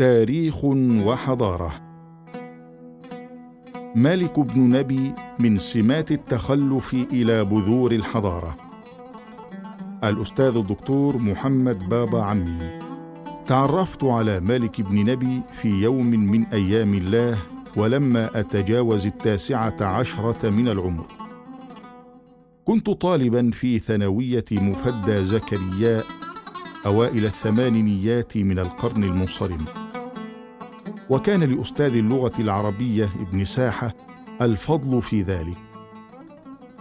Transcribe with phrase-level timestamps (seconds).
[0.00, 1.72] تاريخ وحضارة.
[3.94, 8.56] مالك بن نبي من سمات التخلف إلى بذور الحضارة.
[10.04, 12.80] الأستاذ الدكتور محمد بابا عمي.
[13.46, 17.38] تعرفت على مالك بن نبي في يوم من أيام الله
[17.76, 21.06] ولما أتجاوز التاسعة عشرة من العمر.
[22.64, 26.04] كنت طالبا في ثانوية مفدى زكرياء
[26.86, 29.79] أوائل الثمانينيات من القرن المنصرم.
[31.10, 33.94] وكان لأستاذ اللغة العربية ابن ساحة
[34.40, 35.56] الفضل في ذلك.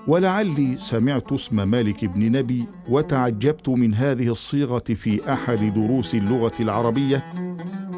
[0.08, 7.32] ولعلي سمعت اسم مالك بن نبي وتعجبت من هذه الصيغة في أحد دروس اللغة العربية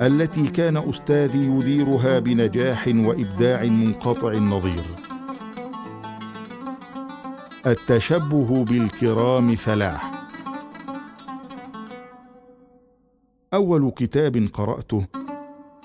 [0.01, 4.83] التي كان أستاذي يديرها بنجاح وإبداع منقطع النظير.
[7.67, 10.11] التشبه بالكرام فلاح.
[13.53, 15.05] أول كتاب قرأته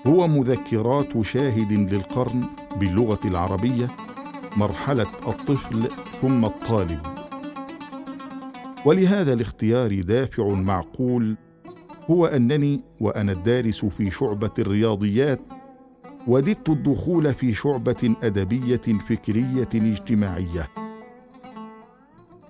[0.05, 2.43] هو مذكرات شاهد للقرن
[2.79, 3.87] باللغة العربية
[4.57, 5.89] مرحلة الطفل
[6.21, 7.01] ثم الطالب.
[8.85, 11.37] ولهذا الاختيار دافع معقول
[12.11, 15.39] هو أنني وأنا الدارس في شعبة الرياضيات
[16.27, 20.86] وددت الدخول في شعبة أدبية فكرية اجتماعية.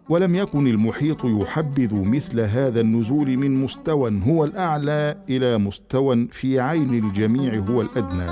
[0.10, 6.94] ولم يكن المحيط يحبذ مثل هذا النزول من مستوى هو الأعلى إلى مستوى في عين
[6.94, 8.32] الجميع هو الأدنى.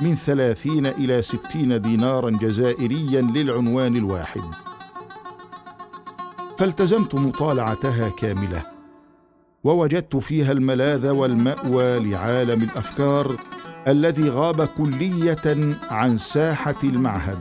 [0.03, 4.43] من ثلاثين إلى ستين دينارا جزائريا للعنوان الواحد.
[6.59, 8.63] فالتزمت مطالعتها كاملة
[9.65, 13.37] ووجدت فيها الملاذ والمأوى لعالم الأفكار
[13.89, 17.39] الذي غاب كلية عن ساحة المعهد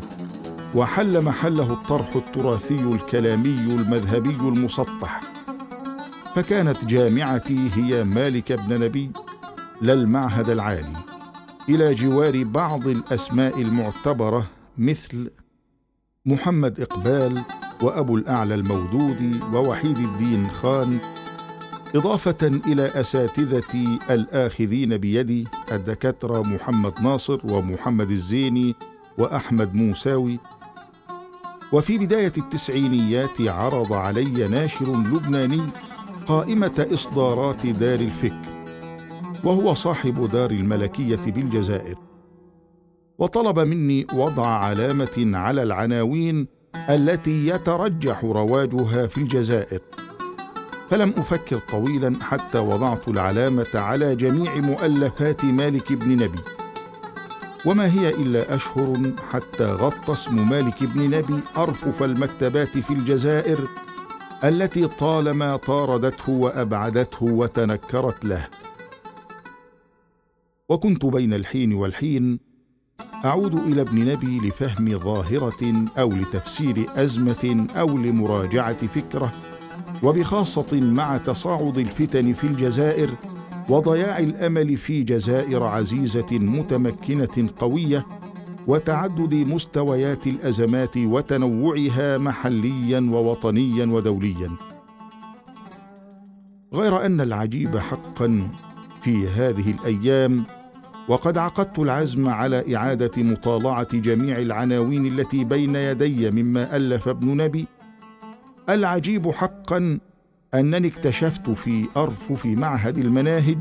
[0.76, 5.22] وحل محله الطرح التراثي الكلامي المذهبي المسطح.
[6.36, 9.12] فكانت جامعتي هي مالك بن نبي
[9.82, 10.98] لا المعهد العالي
[11.70, 15.32] إلى جوار بعض الأسماء المعتبرة مثل
[16.26, 17.42] محمد إقبال
[17.84, 20.98] وأبو الأعلى المودودي ووحيد الدين خان
[21.96, 28.76] إضافة إلى أساتذتي الآخذين بيدي الدكاترة محمد ناصر ومحمد الزيني
[29.18, 30.40] وأحمد موساوي.
[31.74, 35.62] وفي بداية التسعينيات عرض علي ناشر لبناني
[36.28, 38.54] قائمة إصدارات دار الفكر
[39.44, 41.98] وهو صاحب دار الملكية بالجزائر.
[43.18, 49.80] وطلب مني وضع علامة على العناوين التي يترجح رواجها في الجزائر.
[50.90, 56.40] فلم أفكر طويلا حتى وضعت العلامة على جميع مؤلفات مالك بن نبي.
[57.66, 58.94] وما هي إلا أشهر
[59.32, 63.68] حتى غطى اسم مالك بن نبي أرفف المكتبات في الجزائر
[64.44, 68.48] التي طالما طاردته وأبعدته وتنكرت له.
[70.70, 72.53] وكنت بين الحين والحين
[73.26, 79.32] أعود إلى ابن نبي لفهم ظاهرة أو لتفسير أزمة أو لمراجعة فكرة
[80.04, 83.10] وبخاصة مع تصاعد الفتن في الجزائر
[83.70, 88.06] وضياع الأمل في جزائر عزيزة متمكنة قوية
[88.68, 94.52] وتعدد مستويات الأزمات وتنوعها محليا ووطنيا ودوليا.
[96.74, 98.52] غير أن العجيب حقا
[99.02, 100.44] في هذه الأيام
[101.10, 107.68] وقد عقدت العزم على إعادة مطالعة جميع العناوين التي بين يدي مما ألف ابن نبي.
[108.70, 110.00] العجيب حقا
[110.54, 113.58] أنني اكتشفت في ارفف معهد المناهج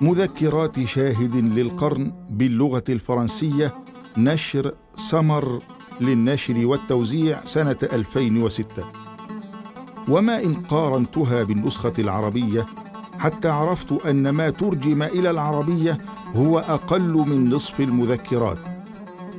[0.00, 3.74] مذكرات شاهد للقرن باللغة الفرنسية
[4.16, 5.58] نشر سمر
[6.00, 8.84] للنشر والتوزيع سنة 2006
[10.08, 12.66] وما إن قارنتها بالنسخة العربية
[13.18, 15.98] حتى عرفت أن ما ترجم إلى العربية
[16.34, 18.58] هو أقل من نصف المذكرات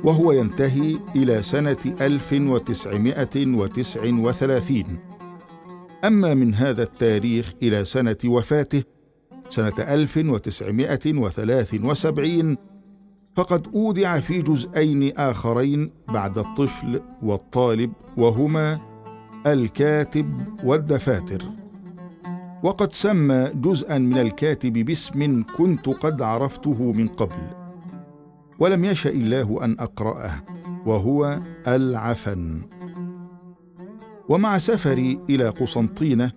[0.04, 4.98] وهو ينتهي إلى سنة 1939
[6.04, 8.82] أما من هذا التاريخ إلى سنة وفاته
[9.48, 12.56] سنة 1973
[13.36, 18.80] فقد أودع في جزئين آخرين بعد الطفل والطالب وهما
[19.46, 21.61] الكاتب والدفاتر.
[22.62, 27.50] وقد سمى جزءا من الكاتب باسم كنت قد عرفته من قبل
[28.58, 30.44] ولم يشأ الله أن أقرأه
[30.86, 32.62] وهو العفن.
[34.28, 36.32] ومع سفري إلى قسنطينة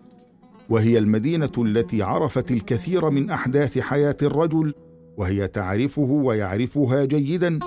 [0.69, 4.73] وهي المدينة التي عرفت الكثير من أحداث حياة الرجل
[5.17, 7.59] وهي تعرفه ويعرفها جيدا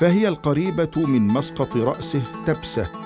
[0.00, 3.03] فهي القريبة من مسقط رأسه تبسه.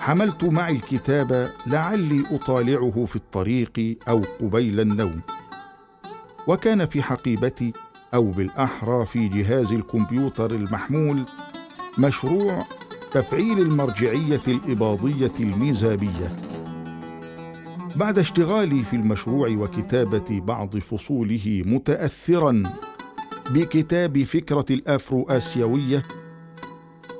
[0.00, 5.20] حملت معي الكتاب لعلي أطالعه في الطريق أو قبيل النوم.
[6.46, 7.72] وكان في حقيبتي
[8.14, 11.24] أو بالاحرى في جهاز الكمبيوتر المحمول
[11.98, 12.62] مشروع
[13.12, 16.28] تفعيل المرجعية الإباضية الميزابية.
[17.96, 22.62] بعد اشتغالي في المشروع وكتابة بعض فصوله متاثرا
[23.50, 26.02] بكتاب فكرة الافرو اسيويه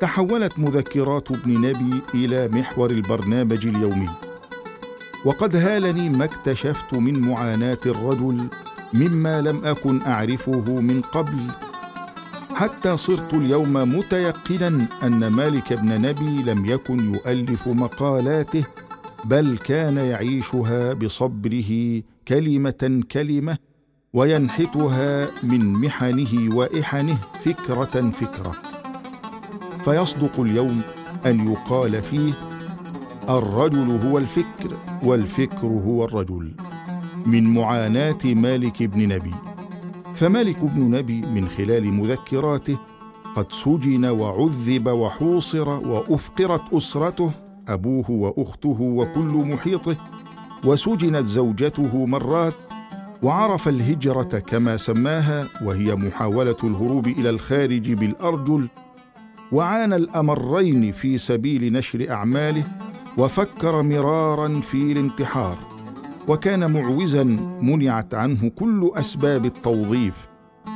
[0.00, 4.08] تحولت مذكرات ابن نبي إلى محور البرنامج اليومي.
[5.25, 8.47] وقد هالني ما اكتشفت من معاناة الرجل
[8.94, 11.41] مما لم أكن أعرفه من قبل
[12.55, 18.64] حتى صرت اليوم متيقنا أن مالك بن نبي لم يكن يؤلف مقالاته
[19.25, 23.58] بل كان يعيشها بصبره كلمة كلمة
[24.12, 28.69] وينحتها من محنه وإحنه فكرة فكرة.
[29.85, 30.81] فيصدق اليوم
[31.27, 32.32] أن يقال فيه
[33.29, 34.71] الرجل هو الفكر
[35.03, 36.53] والفكر هو الرجل
[37.27, 39.35] من معاناة مالك بن نبي.
[40.15, 42.79] فمالك بن نبي من خلال مذكراته
[43.37, 47.33] قد سجن وعذب وحوصر وأفقرت أسرته
[47.69, 49.97] أبوه وأخته وكل محيطه
[50.65, 52.55] وسجنت زوجته مرات
[53.23, 58.69] وعرف الهجرة كما سماها وهي محاولة الهروب إلى الخارج بالأرجل
[59.52, 62.64] وعانى الأمرين في سبيل نشر أعماله
[63.19, 65.56] وفكر مرارا في الانتحار
[66.29, 67.25] وكان معوزا
[67.61, 70.14] منعت عنه كل أسباب التوظيف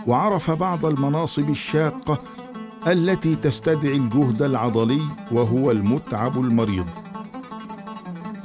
[0.07, 2.23] وعرف بعض المناصب الشاقة
[2.87, 5.01] التي تستدعي الجهد العضلي
[5.33, 6.87] وهو المتعب المريض.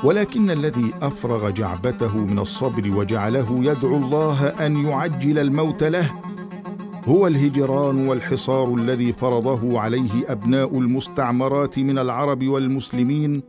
[0.03, 6.09] ولكن الذي أفرغ جعبته من الصبر وجعله يدعو الله أن يعجل الموت له
[7.09, 13.41] هو الهجران والحصار الذي فرضه عليه أبناء المستعمرات من العرب والمسلمين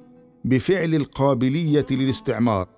[0.44, 2.68] بفعل القابلية للاستعمار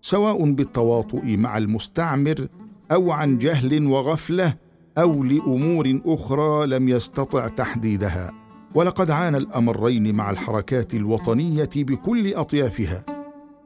[0.00, 2.48] سواء بالتواطؤ مع المستعمر
[2.92, 4.54] أو عن جهل وغفلة
[4.98, 8.32] أو لأمور أخرى لم يستطع تحديدها.
[8.74, 13.04] ولقد عانى الأمرين مع الحركات الوطنية بكل أطيافها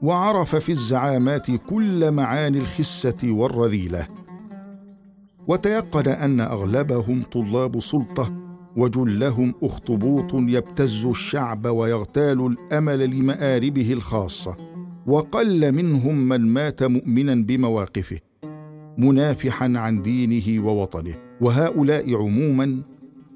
[0.02, 4.21] وعرف في الزعامات كل معاني الخسة والرذيلة.
[5.48, 8.32] وتيقن أن أغلبهم طلاب سلطة
[8.76, 14.56] وجلهم اخطبوط يبتز الشعب ويغتال الأمل لمآربه الخاصة
[15.06, 18.18] وقل منهم من مات مؤمنا بمواقفه
[18.98, 21.14] منافحا عن دينه ووطنه.
[21.40, 22.82] وهؤلاء عموما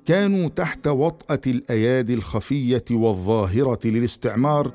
[0.05, 4.73] كانوا تحت وطأة الأيادي الخفية والظاهرة للاستعمار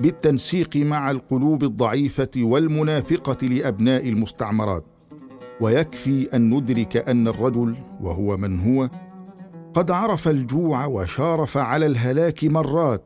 [0.00, 4.84] بالتنسيق مع القلوب الضعيفة والمنافقة لأبناء المستعمرات.
[5.62, 8.88] ويكفي أن ندرك أن الرجل وهو من هو
[9.74, 13.02] قد عرف الجوع وشارف على الهلاك مرات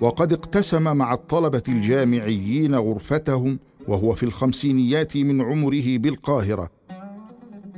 [0.00, 3.58] وقد اقتسم مع الطلبة الجامعيين غرفتهم
[3.88, 6.70] وهو في الخمسينيات من عمره بالقاهرة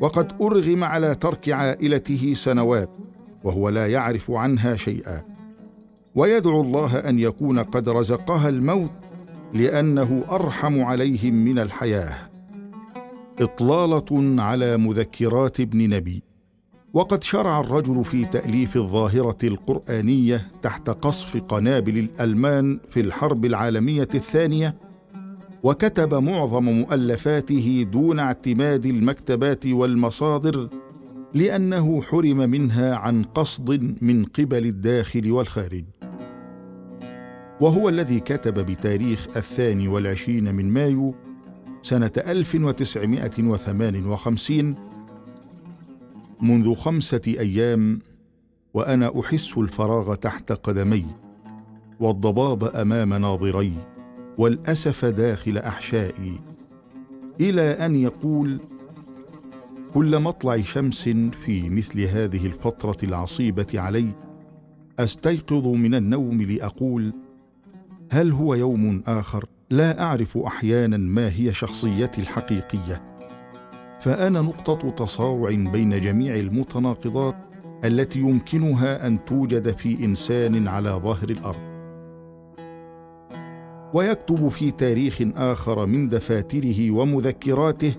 [0.00, 2.90] وقد أرغم على ترك عائلته سنوات
[3.44, 5.22] وهو لا يعرف عنها شيئا.
[6.14, 8.92] ويدعو الله أن يكون قد رزقها الموت
[9.54, 12.29] لأنه أرحم عليهم من الحياة.
[13.40, 16.22] إطلالة على مذكرات ابن نبي.
[16.94, 24.76] وقد شرع الرجل في تأليف الظاهرة القرآنية تحت قصف قنابل الألمان في الحرب العالمية الثانية
[25.62, 30.68] وكتب معظم مؤلفاته دون اعتماد المكتبات والمصادر
[31.34, 35.84] لأنه حرم منها عن قصد من قبل الداخل والخارج.
[37.60, 41.14] وهو الذي كتب بتاريخ الثاني والعشرين من مايو
[41.82, 44.74] سنة 1958
[46.42, 47.98] منذ خمسة أيام
[48.74, 51.06] وأنا أحس الفراغ تحت قدمي
[52.00, 53.72] والضباب أمام ناظري
[54.38, 56.38] والأسف داخل أحشائي
[57.40, 58.60] إلى أن يقول
[59.94, 61.02] كل مطلع شمس
[61.44, 64.08] في مثل هذه الفترة العصيبة علي
[64.98, 67.12] أستيقظ من النوم لأقول
[68.12, 73.02] هل هو يوم آخر؟ لا أعرف أحيانا ما هي شخصيتي الحقيقية.
[74.00, 77.36] فأنا نقطة تصارع بين جميع المتناقضات
[77.84, 81.70] التي يمكنها أن توجد في إنسان على ظهر الأرض.
[83.94, 87.94] ويكتب في تاريخ آخر من دفاتره ومذكراته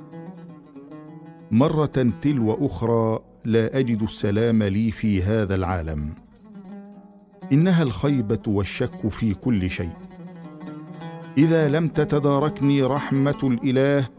[1.52, 6.14] مرة تلو أخرى لا أجد السلام لي في هذا العالم.
[7.52, 10.11] إنها الخيبة والشك في كل شيء.
[11.38, 14.10] إذا لم تتداركني رحمة الإله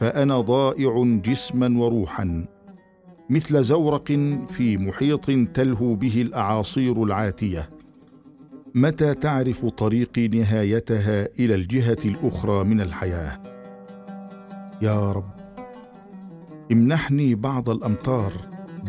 [0.00, 2.46] فأنا ضائع جسما وروحا
[3.30, 4.06] مثل زورق
[4.50, 7.70] في محيط تلهو به الأعاصير العاتية.
[8.74, 13.42] متى تعرف طريقي نهايتها إلى الجهة الأخرى من الحياة؟
[14.82, 15.30] يا رب
[16.72, 18.32] امنحني بعض الامتار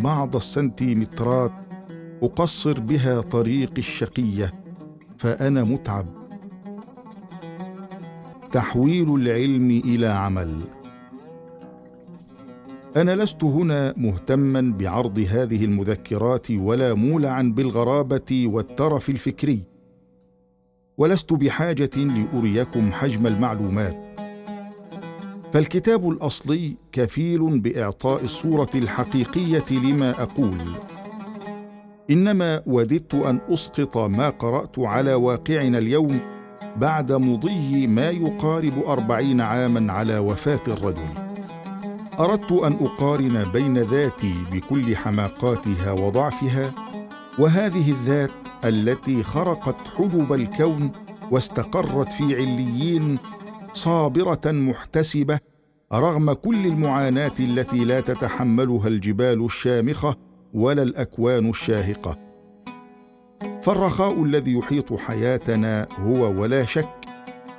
[0.01, 1.51] بعض السنتيمترات
[2.23, 4.53] أقصر بها طريقي الشقية
[5.17, 6.24] فأنا متعب.
[8.55, 10.61] تحويل العلم إلى عمل.
[12.95, 19.63] أنا لست هنا مهتما بعرض هذه المذكرات ولا مولعا بالغرابة والترف الفكري.
[20.97, 24.19] ولست بحاجة لأريكم حجم المعلومات.
[25.53, 30.57] فالكتاب الأصلي كفيل بإعطاء الصورة الحقيقية لما أقول.
[32.11, 36.34] إنما وددت أن أسقط ما قرأت على واقعنا اليوم
[36.77, 41.07] بعد مضي ما يقارب أربعين عاما على وفاة الرجل.
[42.19, 46.71] أردت أن أقارن بين ذاتي بكل حماقاتها وضعفها
[47.39, 48.31] وهذه الذات
[48.65, 50.91] التي خرقت حجب الكون
[51.31, 53.17] واستقرت في عليين
[53.73, 55.39] صابرة محتسبة
[55.93, 60.15] رغم كل المعاناة التي لا تتحملها الجبال الشامخة
[60.53, 62.24] ولا الأكوان الشاهقة.
[63.65, 66.89] فالرخاء الذي يحيط حياتنا هو ولا شك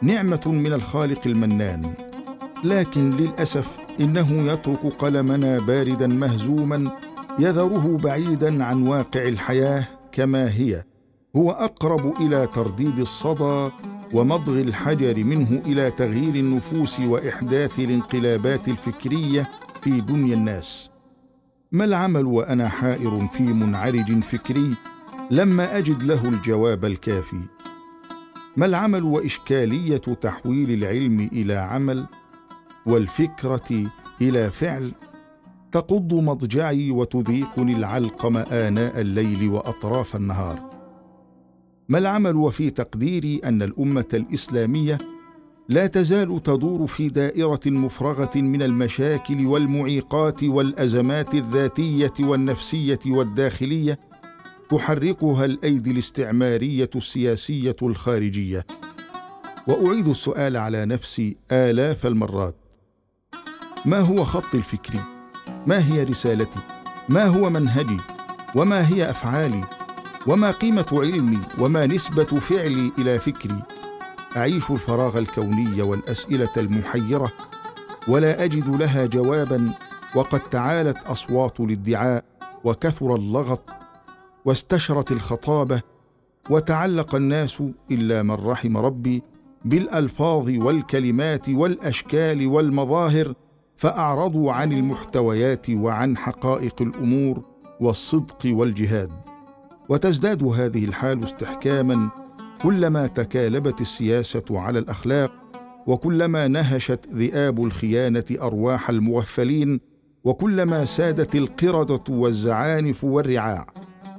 [0.03, 1.95] نعمة من الخالق المنان
[2.65, 3.69] لكن للأسف
[4.01, 6.91] إنه يترك قلمنا باردا مهزوما
[7.39, 10.85] يذره بعيدا عن واقع الحياة كما هي.
[11.37, 13.71] هو أقرب إلى ترديد الصدى
[14.13, 19.47] ومضغ الحجر منه إلى تغيير النفوس وإحداث الانقلابات الفكرية
[19.83, 20.91] في دنيا الناس.
[21.73, 24.71] ما العمل وأنا حائر في منعرج فكري؟
[25.31, 27.41] لما أجد له الجواب الكافي.
[28.57, 32.07] ما العمل وإشكالية تحويل العلم إلى عمل
[32.87, 33.91] والفكرة
[34.23, 34.93] إلى فعل
[35.73, 40.71] تقض مضجعي وتذيقني العلقم آناء الليل وأطراف النهار؟
[41.89, 44.99] ما العمل وفي تقديري أن الأمة الإسلامية
[45.69, 53.99] لا تزال تدور في دائرة مفرغة من المشاكل والمعيقات والأزمات الذاتية والنفسية والداخلية
[54.71, 58.67] تحركها الأيدي الاستعمارية السياسية الخارجية.
[59.67, 62.57] وأعيد السؤال على نفسي آلاف المرات.
[63.85, 65.01] ما هو خطي الفكري؟
[65.67, 66.61] ما هي رسالتي؟
[67.09, 67.97] ما هو منهجي؟
[68.55, 69.65] وما هي أفعالي؟
[70.27, 73.63] وما قيمة علمي؟ وما نسبة فعلي إلى فكري؟
[74.37, 77.33] أعيش الفراغ الكوني والأسئلة المحيرة.
[78.09, 79.71] ولا أجد لها جوابا.
[80.15, 82.25] وقد تعالت أصوات الادعاء.
[82.65, 83.63] وكثر اللغط.
[84.47, 85.83] واستشرت الخطابة
[86.51, 89.23] وتعلق الناس إلا من رحم ربي
[89.65, 93.35] بالألفاظ والكلمات والأشكال والمظاهر
[93.77, 97.45] فأعرضوا عن المحتويات وعن حقائق الأمور
[97.81, 99.11] والصدق والجهاد.
[99.89, 102.11] وتزداد هذه الحال استحكاما
[102.63, 105.33] كلما تكالبت السياسة على الأخلاق
[105.87, 109.81] وكلما نهشت ذئاب الخيانة أرواح المغفلين
[110.25, 113.67] وكلما سادت القردة والزعانف والرعاع.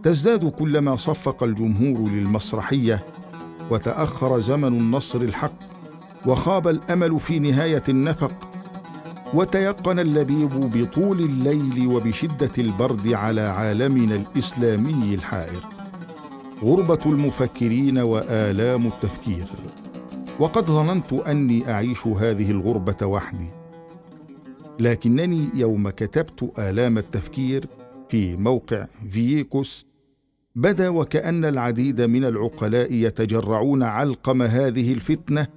[0.08, 3.06] تزداد كلما صفق الجمهور للمسرحية
[3.72, 5.60] وتأخر زمن النصر الحق
[6.26, 8.34] وخاب الأمل في نهاية النفق
[9.34, 15.62] وتيقن اللبيب بطول الليل وبشدة البرد على عالمنا الإسلامي الحائر.
[16.64, 19.46] غربة المفكرين وآلام التفكير.
[20.40, 23.50] وقد ظننت أني أعيش هذه الغربة وحدي.
[24.80, 27.66] لكنني يوم كتبت آلام التفكير
[28.10, 29.88] في موقع فييكوس
[30.58, 35.48] بدا وكأن العديد من العقلاء يتجرعون علقم هذه الفتنة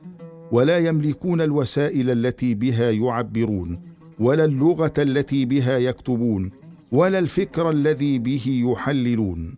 [0.52, 3.80] ولا يملكون الوسائل التي بها يعبرون
[4.19, 6.50] ولا اللغة التي بها يكتبون
[6.92, 9.57] ولا الفكر الذي به يحللون.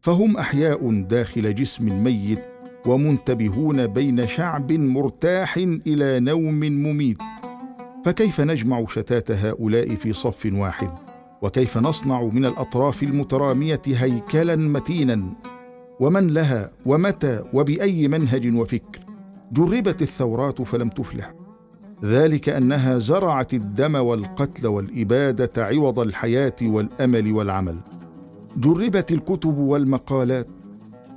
[0.00, 2.44] فهم أحياء داخل جسم ميت
[2.86, 7.18] ومنتبهون بين شعب مرتاح إلى نوم مميت.
[8.04, 11.03] فكيف نجمع شتات هؤلاء في صف واحد؟
[11.42, 15.32] وكيف نصنع من الأطراف المترامية هيكلا متينا؟
[16.00, 19.00] ومن لها؟ ومتى؟ وبأي منهج وفكر؟
[19.52, 21.34] جربت الثورات فلم تفلح.
[22.04, 27.76] ذلك أنها زرعت الدم والقتل والإبادة عوض الحياة والأمل والعمل.
[28.56, 30.48] جربت الكتب والمقالات.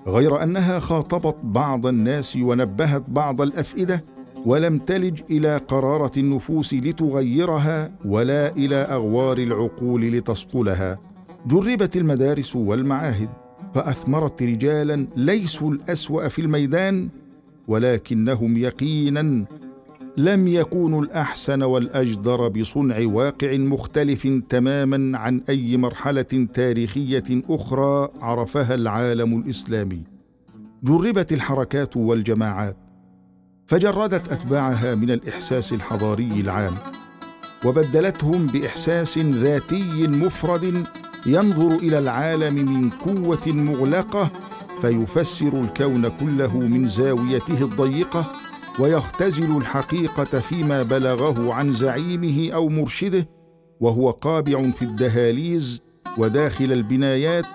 [0.07, 4.03] غير أنها خاطبت بعض الناس ونبهت بعض الأفئدة
[4.45, 10.99] ولم تلج إلى قرارة النفوس لتغيرها ولا إلى أغوار العقول لتصقلها.
[11.47, 13.29] جربت المدارس والمعاهد
[13.75, 17.09] فأثمرت رجالا ليسوا الأسوأ في الميدان
[17.67, 19.45] ولكنهم يقينا
[20.17, 29.39] لم يكونوا الأحسن والأجدر بصنع واقع مختلف تماما عن أي مرحلة تاريخية أخرى عرفها العالم
[29.39, 30.01] الإسلامي.
[30.83, 32.77] جربت الحركات والجماعات
[33.67, 36.75] فجردت أتباعها من الإحساس الحضاري العام
[37.65, 40.87] وبدلتهم بإحساس ذاتي مفرد
[41.25, 44.31] ينظر إلى العالم من قوة مغلقة
[44.81, 48.31] فيفسر الكون كله من زاويته الضيقة
[48.79, 53.29] ويختزل الحقيقة فيما بلغه عن زعيمه أو مرشده
[53.79, 55.81] وهو قابع في الدهاليز
[56.17, 57.45] وداخل البنايات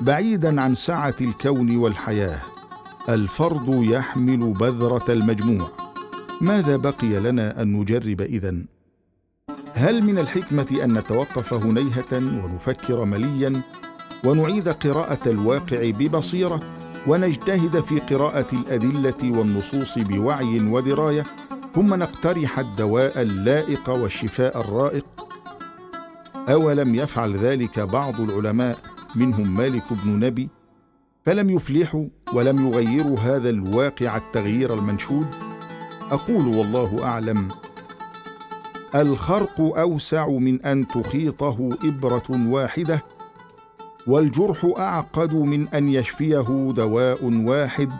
[0.00, 2.40] بعيدا عن سعة الكون والحياة.
[3.08, 5.70] الفرد يحمل بذرة المجموع.
[6.40, 8.66] ماذا بقي لنا أن نجرب إذن؟
[9.74, 13.62] هل من الحكمة أن نتوقف هنيهة ونفكر مليا؟
[14.24, 16.60] ونعيد قراءة الواقع ببصيرة؟
[17.06, 21.24] ونجتهد في قراءة الأدلة والنصوص بوعي ودراية؟
[21.74, 25.06] ثم نقترح الدواء اللائق والشفاء الرائق؟
[26.48, 28.78] أولم يفعل ذلك بعض العلماء
[29.16, 30.48] منهم مالك بن نبي؟
[31.24, 35.26] فلم يفلحوا ولم يغيروا هذا الواقع التغيير المنشود؟
[36.10, 37.48] أقول والله أعلم.
[38.94, 43.04] الخرق أوسع من أن تخيطه إبرة واحدة
[44.06, 47.90] والجرح أعقد من أن يشفيه دواء واحد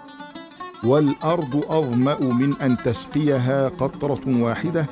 [0.84, 4.86] والأرض أظمأ من أن تسقيها قطرة واحدة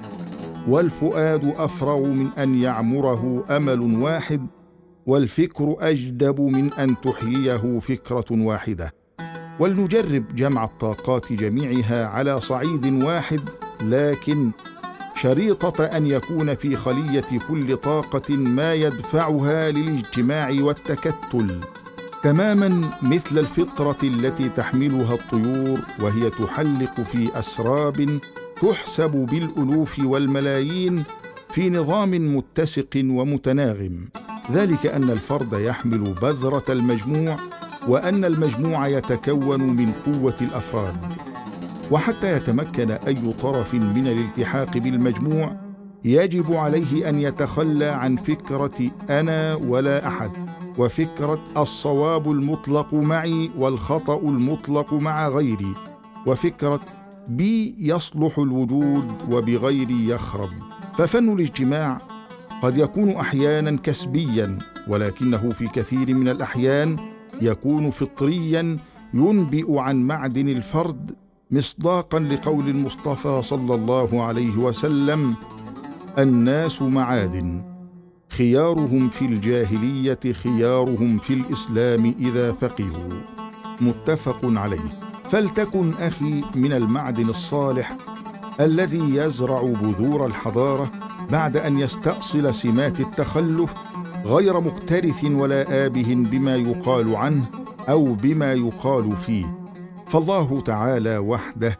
[0.69, 4.47] والفؤاد أفرغ من أن يعمره أمل واحد
[5.07, 8.98] والفكر أجدب من أن تحييه فكرة واحدة.
[9.61, 13.41] ولنجرب جمع الطاقات جميعها على صعيد واحد
[13.83, 14.51] لكن
[15.15, 21.61] شريطة أن يكون في خلية كل طاقة ما يدفعها للاجتماع والتكتل.
[22.23, 28.19] تماما مثل الفطرة التي تحملها الطيور وهي تحلق في أسراب
[28.63, 31.05] تحسب بالألوف والملايين
[31.51, 34.09] في نظام متسق ومتناغم.
[34.53, 37.37] ذلك أن الفرد يحمل بذرة المجموع
[37.89, 40.97] وأن المجموع يتكون من قوة الأفراد.
[41.91, 45.57] وحتى يتمكن أي طرف من الالتحاق بالمجموع
[46.05, 50.31] يجب عليه أن يتخلى عن فكرة أنا ولا أحد
[50.79, 55.75] وفكرة الصواب المطلق معي والخطأ المطلق مع غيري
[56.27, 56.81] وفكرة
[57.29, 60.51] بي يصلح الوجود وبغيري يخرب.
[60.99, 62.01] ففن الاجتماع
[62.63, 66.97] قد يكون أحيانا كسبيا ولكنه في كثير من الأحيان
[67.43, 68.77] يكون فطريا
[69.15, 71.15] ينبئ عن معدن الفرد
[71.51, 75.35] مصداقا لقول المصطفى صلى الله عليه وسلم
[76.19, 77.63] الناس معادن
[78.29, 83.23] خيارهم في الجاهلية خيارهم في الإسلام إذا فقهوا.
[83.81, 85.01] متفق عليه.
[85.31, 87.97] فلتكن أخي من المعدن الصالح
[88.61, 90.91] الذي يزرع بذور الحضارة
[91.31, 93.75] بعد أن يستأصل سمات التخلف
[94.25, 97.45] غير مكترث ولا آبه بما يقال عنه
[97.89, 99.59] أو بما يقال فيه.
[100.07, 101.79] فالله تعالى وحده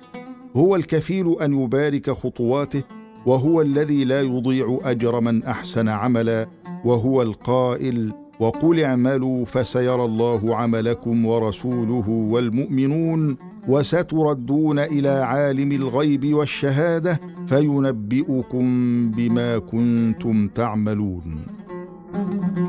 [0.57, 2.83] هو الكفيل أن يبارك خطواته
[3.27, 6.49] وهو الذي لا يضيع أجر من أحسن عملا
[6.85, 13.37] وهو القائل وقل اعملوا فسيرى الله عملكم ورسوله والمؤمنون
[13.69, 18.65] وستردون إلى عالم الغيب والشهادة فينبئكم
[19.11, 21.58] بما كنتم تعملون.
[22.13, 22.68] Thank you